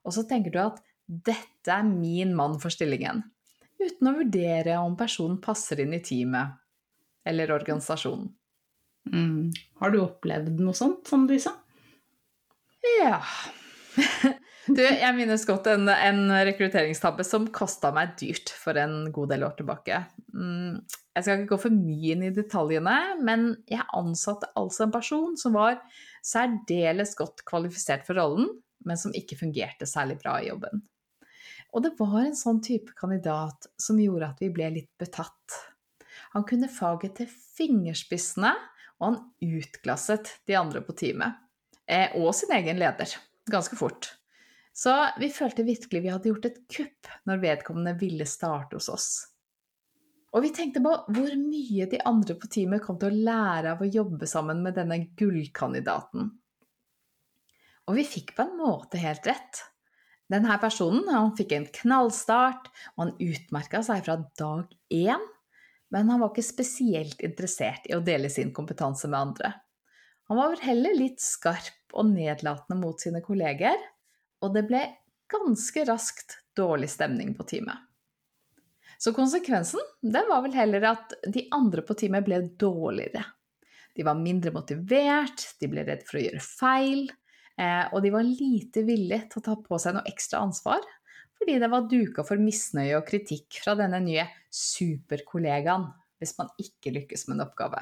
og 0.00 0.16
så 0.16 0.24
tenker 0.28 0.54
du 0.54 0.60
at 0.62 0.80
dette 1.10 1.74
er 1.74 1.84
min 1.84 2.32
mann 2.38 2.56
for 2.62 2.72
stillingen, 2.72 3.20
uten 3.80 4.08
å 4.08 4.16
vurdere 4.16 4.78
om 4.80 4.96
personen 4.96 5.40
passer 5.44 5.82
inn 5.84 5.92
i 5.96 6.00
teamet 6.04 6.56
eller 7.28 7.52
organisasjonen. 7.52 8.30
Mm. 9.10 9.50
Har 9.80 9.92
du 9.92 10.00
opplevd 10.00 10.60
noe 10.60 10.76
sånt, 10.76 11.04
som 11.08 11.26
du 11.28 11.36
sa? 11.40 11.56
Ja. 13.00 13.18
Du, 14.70 14.82
jeg 14.84 15.16
minnes 15.16 15.42
godt 15.48 15.66
en, 15.72 15.88
en 15.90 16.30
rekrutteringstabbe 16.46 17.24
som 17.26 17.48
kosta 17.50 17.90
meg 17.96 18.12
dyrt 18.20 18.52
for 18.54 18.78
en 18.78 19.08
god 19.10 19.32
del 19.32 19.42
år 19.42 19.56
tilbake. 19.58 19.96
Jeg 21.16 21.26
skal 21.26 21.40
ikke 21.40 21.56
gå 21.56 21.58
for 21.64 21.74
mye 21.74 22.12
inn 22.14 22.22
i 22.22 22.34
detaljene, 22.34 22.96
men 23.26 23.48
jeg 23.70 23.86
ansatte 23.98 24.50
altså 24.58 24.86
en 24.86 24.94
person 24.94 25.34
som 25.40 25.56
var 25.58 25.80
særdeles 26.26 27.16
godt 27.18 27.42
kvalifisert 27.48 28.06
for 28.06 28.20
rollen, 28.20 28.52
men 28.86 29.00
som 29.00 29.14
ikke 29.16 29.38
fungerte 29.40 29.88
særlig 29.90 30.20
bra 30.22 30.38
i 30.38 30.48
jobben. 30.48 30.84
Og 31.74 31.84
det 31.84 31.92
var 31.98 32.22
en 32.22 32.38
sånn 32.38 32.60
type 32.64 32.94
kandidat 32.98 33.68
som 33.78 33.98
gjorde 34.00 34.30
at 34.32 34.40
vi 34.42 34.50
ble 34.54 34.70
litt 34.74 34.90
betatt. 34.98 35.58
Han 36.34 36.46
kunne 36.46 36.70
faget 36.70 37.18
til 37.18 37.30
fingerspissene, 37.30 38.52
og 39.00 39.06
han 39.06 39.20
utklasset 39.58 40.30
de 40.46 40.56
andre 40.58 40.82
på 40.84 40.94
teamet. 40.98 41.38
Eh, 41.90 42.14
og 42.20 42.34
sin 42.36 42.52
egen 42.54 42.78
leder. 42.78 43.16
Ganske 43.50 43.78
fort. 43.78 44.12
Så 44.76 44.92
vi 45.18 45.30
følte 45.34 45.66
virkelig 45.66 46.02
vi 46.04 46.12
hadde 46.12 46.30
gjort 46.30 46.46
et 46.46 46.60
kupp 46.70 47.10
når 47.26 47.42
vedkommende 47.42 47.96
ville 47.98 48.26
starte 48.28 48.78
hos 48.78 48.90
oss. 48.92 49.08
Og 50.30 50.44
vi 50.44 50.52
tenkte 50.54 50.82
på 50.82 50.92
hvor 51.10 51.32
mye 51.40 51.88
de 51.90 51.98
andre 52.06 52.36
på 52.38 52.50
teamet 52.52 52.84
kom 52.84 52.98
til 53.00 53.10
å 53.10 53.24
lære 53.30 53.74
av 53.74 53.82
å 53.82 53.88
jobbe 53.88 54.28
sammen 54.30 54.62
med 54.62 54.76
denne 54.78 55.00
gullkandidaten. 55.18 56.30
Og 57.90 57.96
vi 57.98 58.06
fikk 58.06 58.36
på 58.36 58.46
en 58.46 58.54
måte 58.60 59.00
helt 59.02 59.26
rett. 59.26 59.64
Denne 60.30 60.54
personen 60.62 61.08
han 61.10 61.32
fikk 61.34 61.56
en 61.56 61.66
knallstart, 61.80 62.70
og 62.94 63.02
han 63.02 63.16
utmerka 63.18 63.82
seg 63.82 64.04
fra 64.06 64.20
dag 64.38 64.70
én, 64.94 65.24
men 65.90 66.12
han 66.12 66.22
var 66.22 66.30
ikke 66.30 66.46
spesielt 66.46 67.24
interessert 67.26 67.90
i 67.90 67.96
å 67.96 68.04
dele 68.06 68.30
sin 68.30 68.54
kompetanse 68.54 69.10
med 69.10 69.18
andre. 69.18 69.52
Han 70.30 70.38
var 70.38 70.62
heller 70.62 70.94
litt 70.94 71.18
skarp 71.18 71.90
og 71.98 72.12
nedlatende 72.12 72.78
mot 72.78 73.02
sine 73.02 73.18
kolleger, 73.24 73.74
og 74.38 74.54
det 74.54 74.68
ble 74.70 74.84
ganske 75.30 75.82
raskt 75.88 76.38
dårlig 76.54 76.92
stemning 76.94 77.34
på 77.34 77.48
teamet. 77.50 77.89
Så 79.00 79.14
konsekvensen 79.16 79.80
den 80.04 80.28
var 80.28 80.42
vel 80.44 80.54
heller 80.54 80.84
at 80.90 81.14
de 81.32 81.46
andre 81.56 81.84
på 81.86 81.96
teamet 81.96 82.26
ble 82.26 82.42
dårligere. 82.60 83.24
De 83.96 84.04
var 84.06 84.18
mindre 84.20 84.52
motivert, 84.52 85.46
de 85.60 85.68
ble 85.72 85.86
redd 85.88 86.04
for 86.06 86.20
å 86.20 86.24
gjøre 86.26 86.42
feil, 86.44 87.06
eh, 87.56 87.86
og 87.90 88.04
de 88.04 88.12
var 88.12 88.28
lite 88.28 88.84
villige 88.86 89.30
til 89.32 89.40
å 89.40 89.46
ta 89.48 89.56
på 89.64 89.80
seg 89.80 89.96
noe 89.96 90.10
ekstra 90.10 90.44
ansvar, 90.44 90.84
fordi 91.40 91.56
det 91.62 91.70
var 91.72 91.88
duka 91.88 92.26
for 92.28 92.40
misnøye 92.40 92.98
og 92.98 93.08
kritikk 93.08 93.62
fra 93.64 93.74
denne 93.78 94.02
nye 94.04 94.28
superkollegaen 94.52 95.88
hvis 96.20 96.36
man 96.36 96.52
ikke 96.60 96.92
lykkes 96.92 97.26
med 97.28 97.38
en 97.38 97.46
oppgave. 97.48 97.80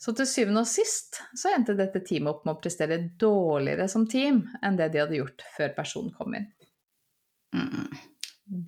Så 0.00 0.14
til 0.16 0.28
syvende 0.30 0.62
og 0.62 0.70
sist 0.70 1.18
så 1.36 1.52
endte 1.52 1.76
dette 1.76 2.00
teamet 2.06 2.30
opp 2.32 2.44
med 2.46 2.54
å 2.54 2.60
prestere 2.62 3.02
dårligere 3.20 3.88
som 3.92 4.06
team 4.08 4.44
enn 4.64 4.78
det 4.78 4.92
de 4.94 5.02
hadde 5.02 5.18
gjort 5.18 5.44
før 5.56 5.74
personen 5.76 6.14
kom 6.16 6.36
inn. 6.38 6.46
Mm. 7.52 7.90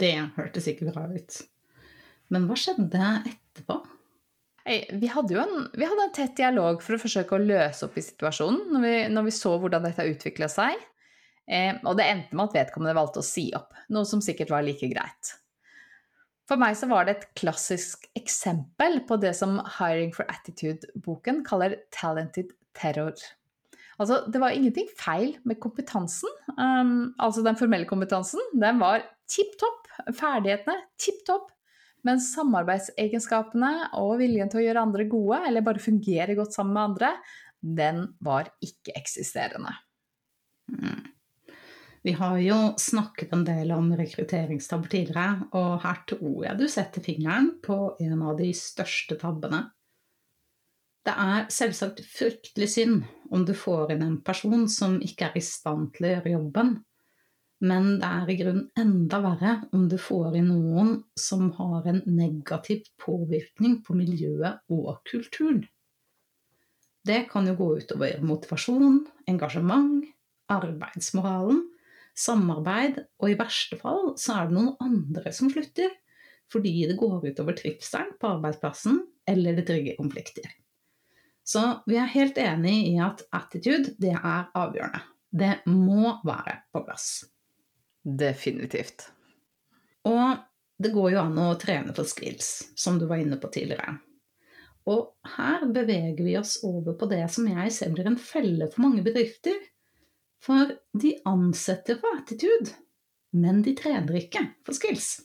Det 0.01 0.15
hørtes 0.37 0.69
ikke 0.71 0.91
bra 0.91 1.07
ut. 1.13 1.41
Men 2.33 2.47
hva 2.49 2.57
skjedde 2.59 3.09
etterpå? 3.29 3.81
Vi, 4.65 5.09
hadde 5.11 5.35
jo 5.35 5.41
en, 5.43 5.67
vi 5.75 5.87
hadde 5.89 6.05
en 6.07 6.15
tett 6.15 6.37
dialog 6.39 6.83
for 6.85 6.95
å 6.95 7.01
forsøke 7.01 7.35
å 7.37 7.43
løse 7.43 7.87
opp 7.87 7.97
i 7.99 8.05
situasjonen 8.05 8.69
når 8.75 8.85
vi, 8.85 8.95
når 9.11 9.27
vi 9.27 9.35
så 9.35 9.55
hvordan 9.59 9.87
dette 9.89 10.07
utvikla 10.13 10.49
seg. 10.53 10.79
Eh, 11.51 11.81
og 11.83 11.97
det 11.99 12.07
endte 12.07 12.37
med 12.37 12.51
at 12.51 12.59
vedkommende 12.61 12.95
valgte 12.95 13.23
å 13.23 13.27
si 13.27 13.49
opp, 13.57 13.75
noe 13.91 14.07
som 14.07 14.23
sikkert 14.23 14.53
var 14.55 14.63
like 14.67 14.87
greit. 14.93 15.33
For 16.51 16.61
meg 16.61 16.77
så 16.79 16.89
var 16.91 17.07
det 17.07 17.17
et 17.17 17.27
klassisk 17.39 18.07
eksempel 18.19 19.01
på 19.07 19.19
det 19.23 19.33
som 19.39 19.59
Hiring 19.79 20.13
for 20.15 20.27
Attitude-boken 20.31 21.45
kaller 21.47 21.77
talented 21.95 22.53
terror. 22.79 23.15
Altså, 24.01 24.23
det 24.33 24.41
var 24.41 24.57
ingenting 24.57 24.89
feil 24.97 25.35
med 25.45 25.59
kompetansen, 25.61 26.31
um, 26.57 27.11
altså 27.21 27.45
den 27.45 27.59
formelle 27.61 27.89
kompetansen. 27.89 28.41
Den 28.57 28.81
var 28.81 29.05
tipp 29.29 29.53
topp. 29.61 29.91
Ferdighetene 30.17 30.79
tipp 31.01 31.21
topp. 31.29 31.51
Men 32.09 32.23
samarbeidsegenskapene 32.25 33.91
og 34.01 34.15
viljen 34.23 34.49
til 34.49 34.63
å 34.63 34.65
gjøre 34.65 34.85
andre 34.87 35.05
gode, 35.11 35.43
eller 35.51 35.65
bare 35.67 35.83
fungere 35.85 36.37
godt 36.39 36.57
sammen 36.57 36.73
med 36.73 36.87
andre, 36.87 37.11
den 37.61 38.07
var 38.25 38.49
ikke-eksisterende. 38.65 39.75
Mm. 40.73 41.03
Vi 42.01 42.15
har 42.17 42.39
jo 42.41 42.57
snakket 42.81 43.35
en 43.37 43.45
del 43.45 43.75
om 43.77 43.91
rekrutteringstabber 43.93 44.89
tidligere, 44.89 45.51
og 45.53 45.83
her 45.83 46.01
tror 46.09 46.47
jeg 46.47 46.57
du 46.57 46.65
setter 46.73 47.05
fingeren 47.05 47.51
på 47.61 47.77
en 48.01 48.23
av 48.25 48.41
de 48.41 48.49
største 48.57 49.19
tabbene. 49.21 49.67
Det 51.07 51.15
er 51.17 51.49
selvsagt 51.53 52.03
fryktelig 52.05 52.69
synd 52.75 53.03
om 53.33 53.47
du 53.49 53.55
får 53.57 53.95
inn 53.95 54.05
en 54.05 54.21
person 54.25 54.67
som 54.69 54.99
ikke 55.05 55.31
er 55.31 55.39
i 55.41 55.45
stand 55.45 55.95
til 55.97 56.07
å 56.07 56.13
gjøre 56.15 56.35
jobben, 56.35 56.75
men 57.65 57.89
det 58.01 58.09
er 58.09 58.33
i 58.33 58.37
grunnen 58.41 58.69
enda 58.81 59.21
verre 59.25 59.55
om 59.77 59.87
du 59.89 59.97
får 60.01 60.39
inn 60.41 60.49
noen 60.53 60.95
som 61.19 61.51
har 61.57 61.89
en 61.89 62.01
negativ 62.07 62.87
påvirkning 63.01 63.81
på 63.85 63.97
miljøet 63.97 64.65
og 64.73 65.01
kulturen. 65.09 65.65
Det 67.05 67.25
kan 67.33 67.49
jo 67.49 67.57
gå 67.57 67.69
utover 67.81 68.21
motivasjon, 68.25 69.05
engasjement, 69.29 70.05
arbeidsmoralen 70.53 71.63
samarbeid, 72.21 73.01
og 73.21 73.33
i 73.33 73.39
verste 73.39 73.79
fall 73.81 74.15
så 74.21 74.37
er 74.37 74.49
det 74.49 74.57
noen 74.57 74.75
andre 74.85 75.33
som 75.35 75.51
slutter 75.53 75.93
fordi 76.51 76.73
det 76.91 76.97
går 76.99 77.29
utover 77.31 77.55
trivselen 77.55 78.17
på 78.19 78.27
arbeidsplassen, 78.27 78.97
eller 79.31 79.55
det 79.55 79.69
trigger 79.69 79.95
konflikter. 80.01 80.49
Så 81.45 81.63
vi 81.87 81.97
er 81.99 82.11
helt 82.13 82.39
enig 82.39 82.75
i 82.93 82.99
at 83.03 83.25
attitude, 83.35 83.95
det 83.99 84.13
er 84.15 84.51
avgjørende. 84.55 85.03
Det 85.31 85.55
må 85.71 86.17
være 86.27 86.57
på 86.73 86.83
plass. 86.85 87.09
Definitivt. 88.03 89.07
Og 90.09 90.39
det 90.81 90.93
går 90.95 91.13
jo 91.15 91.23
an 91.23 91.39
å 91.39 91.51
trene 91.61 91.95
for 91.97 92.09
skills, 92.09 92.71
som 92.79 92.99
du 92.99 93.07
var 93.11 93.21
inne 93.23 93.39
på 93.41 93.51
tidligere. 93.53 93.99
Og 94.89 95.13
her 95.37 95.67
beveger 95.69 96.23
vi 96.25 96.37
oss 96.41 96.57
over 96.67 96.97
på 96.99 97.09
det 97.11 97.27
som 97.33 97.49
jeg 97.51 97.75
ser 97.77 97.93
blir 97.95 98.09
en 98.09 98.19
felle 98.19 98.71
for 98.73 98.87
mange 98.87 99.05
bedrifter, 99.07 99.59
for 100.41 100.73
de 100.97 101.13
ansetter 101.29 101.99
for 102.01 102.23
attitude, 102.23 102.73
men 103.37 103.61
de 103.63 103.75
trener 103.77 104.23
ikke 104.23 104.47
for 104.67 104.77
skills. 104.77 105.19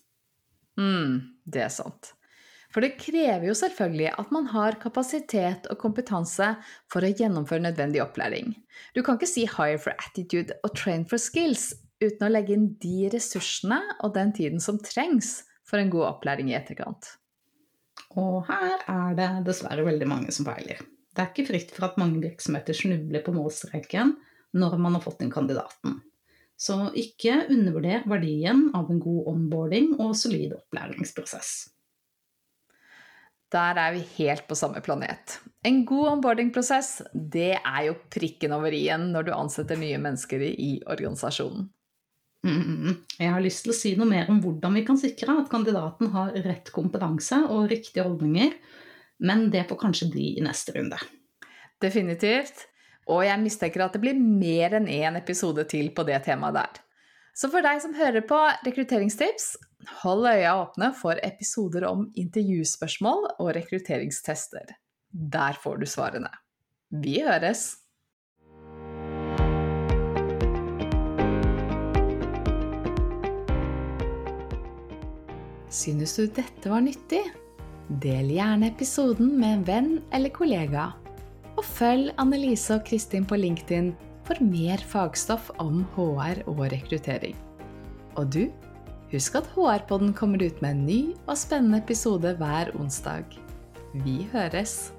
mm, 0.78 1.16
det 1.48 1.64
er 1.70 1.72
sant. 1.72 2.12
For 2.76 2.84
det 2.84 2.98
krever 3.00 3.46
jo 3.48 3.54
selvfølgelig 3.56 4.10
at 4.20 4.32
man 4.36 4.50
har 4.52 4.76
kapasitet 4.82 5.70
og 5.72 5.78
kompetanse 5.80 6.50
for 6.92 7.08
å 7.08 7.12
gjennomføre 7.16 7.64
nødvendig 7.64 8.02
opplæring. 8.04 8.50
Du 8.92 9.00
kan 9.00 9.16
ikke 9.16 9.30
si 9.32 9.46
'hire 9.48 9.80
for 9.80 9.96
attitude' 9.96 10.58
og 10.62 10.74
'train 10.76 11.06
for 11.08 11.16
skills' 11.16 11.72
uten 12.04 12.28
å 12.28 12.32
legge 12.34 12.52
inn 12.52 12.74
de 12.84 13.10
ressursene 13.14 13.78
og 14.04 14.14
den 14.18 14.34
tiden 14.36 14.60
som 14.60 14.80
trengs 14.84 15.46
for 15.64 15.80
en 15.80 15.90
god 15.90 16.10
opplæring 16.10 16.50
i 16.52 16.58
etterkant. 16.58 17.16
Og 18.20 18.44
her 18.50 18.84
er 18.92 19.16
det 19.16 19.30
dessverre 19.48 19.86
veldig 19.86 20.08
mange 20.12 20.34
som 20.36 20.46
feiler. 20.46 20.84
Det 21.16 21.24
er 21.24 21.32
ikke 21.32 21.48
fritt 21.48 21.72
for 21.72 21.88
at 21.88 21.98
mange 21.98 22.20
virksomheter 22.20 22.76
snubler 22.76 23.24
på 23.24 23.32
målstreken 23.32 24.18
når 24.54 24.76
man 24.78 24.98
har 24.98 25.06
fått 25.06 25.24
inn 25.24 25.32
kandidaten. 25.32 26.02
Så 26.60 26.92
ikke 26.92 27.48
undervurder 27.48 28.04
verdien 28.04 28.68
av 28.76 28.92
en 28.92 29.00
god 29.00 29.32
onboarding 29.32 29.96
og 29.96 30.12
solid 30.16 30.58
opplæringsprosess. 30.60 31.70
Der 33.56 33.80
er 33.80 33.94
vi 33.96 34.04
helt 34.18 34.48
på 34.50 34.58
samme 34.58 34.82
planet. 34.84 35.40
En 35.66 35.84
god 35.88 36.10
onboarding-prosess, 36.18 37.00
det 37.14 37.56
er 37.56 37.82
jo 37.88 37.96
prikken 38.12 38.54
over 38.56 38.74
i-en 38.76 39.08
når 39.14 39.30
du 39.30 39.34
ansetter 39.36 39.80
nye 39.80 40.00
mennesker 40.02 40.44
i 40.44 40.72
organisasjonen. 40.84 41.70
Mm, 42.46 43.00
jeg 43.18 43.32
har 43.34 43.42
lyst 43.42 43.64
til 43.66 43.74
å 43.74 43.78
si 43.78 43.96
noe 43.98 44.06
mer 44.10 44.28
om 44.30 44.38
hvordan 44.44 44.76
vi 44.78 44.84
kan 44.86 45.00
sikre 45.02 45.40
at 45.40 45.50
kandidaten 45.50 46.12
har 46.14 46.36
rett 46.46 46.70
kompetanse 46.76 47.40
og 47.50 47.72
riktige 47.72 48.06
holdninger, 48.06 48.52
men 49.26 49.48
det 49.54 49.66
får 49.70 49.82
kanskje 49.82 50.12
bli 50.14 50.28
i 50.36 50.44
neste 50.46 50.76
runde. 50.76 51.00
Definitivt. 51.82 52.68
Og 53.10 53.22
jeg 53.26 53.42
mistenker 53.42 53.86
at 53.86 53.96
det 53.96 54.02
blir 54.02 54.18
mer 54.18 54.76
enn 54.80 54.90
én 54.90 55.18
episode 55.18 55.66
til 55.70 55.92
på 55.96 56.06
det 56.08 56.24
temaet 56.26 56.58
der. 56.58 56.82
Så 57.36 57.50
for 57.54 57.66
deg 57.66 57.82
som 57.84 57.96
hører 57.98 58.24
på 58.26 58.38
rekrutteringstips, 58.66 59.56
hold 60.02 60.28
øya 60.30 60.56
åpne 60.62 60.92
for 60.98 61.20
episoder 61.24 61.88
om 61.90 62.08
intervjuspørsmål 62.16 63.30
og 63.40 63.56
rekrutteringstester. 63.58 64.76
Der 65.12 65.58
får 65.64 65.82
du 65.82 65.86
svarene. 65.90 66.32
Vi 66.92 67.20
høres! 67.26 67.74
Synes 75.76 76.16
du 76.16 76.28
dette 76.32 76.72
var 76.72 76.84
nyttig? 76.84 77.24
Del 78.02 78.30
gjerne 78.32 78.72
episoden 78.72 79.36
med 79.38 79.58
en 79.58 79.66
venn 79.68 79.90
eller 80.16 80.32
kollega 80.34 80.94
og 81.56 81.64
følg 81.64 82.12
Annelise 82.22 82.78
og 82.78 82.86
Kristin 82.88 83.26
på 83.28 83.38
LinkedIn 83.40 83.92
for 84.26 84.42
mer 84.44 84.82
fagstoff 84.90 85.52
om 85.62 85.84
HR 85.96 86.44
og 86.50 86.66
rekruttering. 86.74 87.36
Og 88.16 88.32
du, 88.32 88.48
husk 89.12 89.38
at 89.40 89.50
HR-podden 89.56 90.14
kommer 90.18 90.44
ut 90.46 90.62
med 90.62 90.72
en 90.72 90.86
ny 90.86 91.00
og 91.28 91.38
spennende 91.38 91.84
episode 91.84 92.36
hver 92.40 92.74
onsdag. 92.80 93.26
Vi 94.06 94.26
høres! 94.34 94.92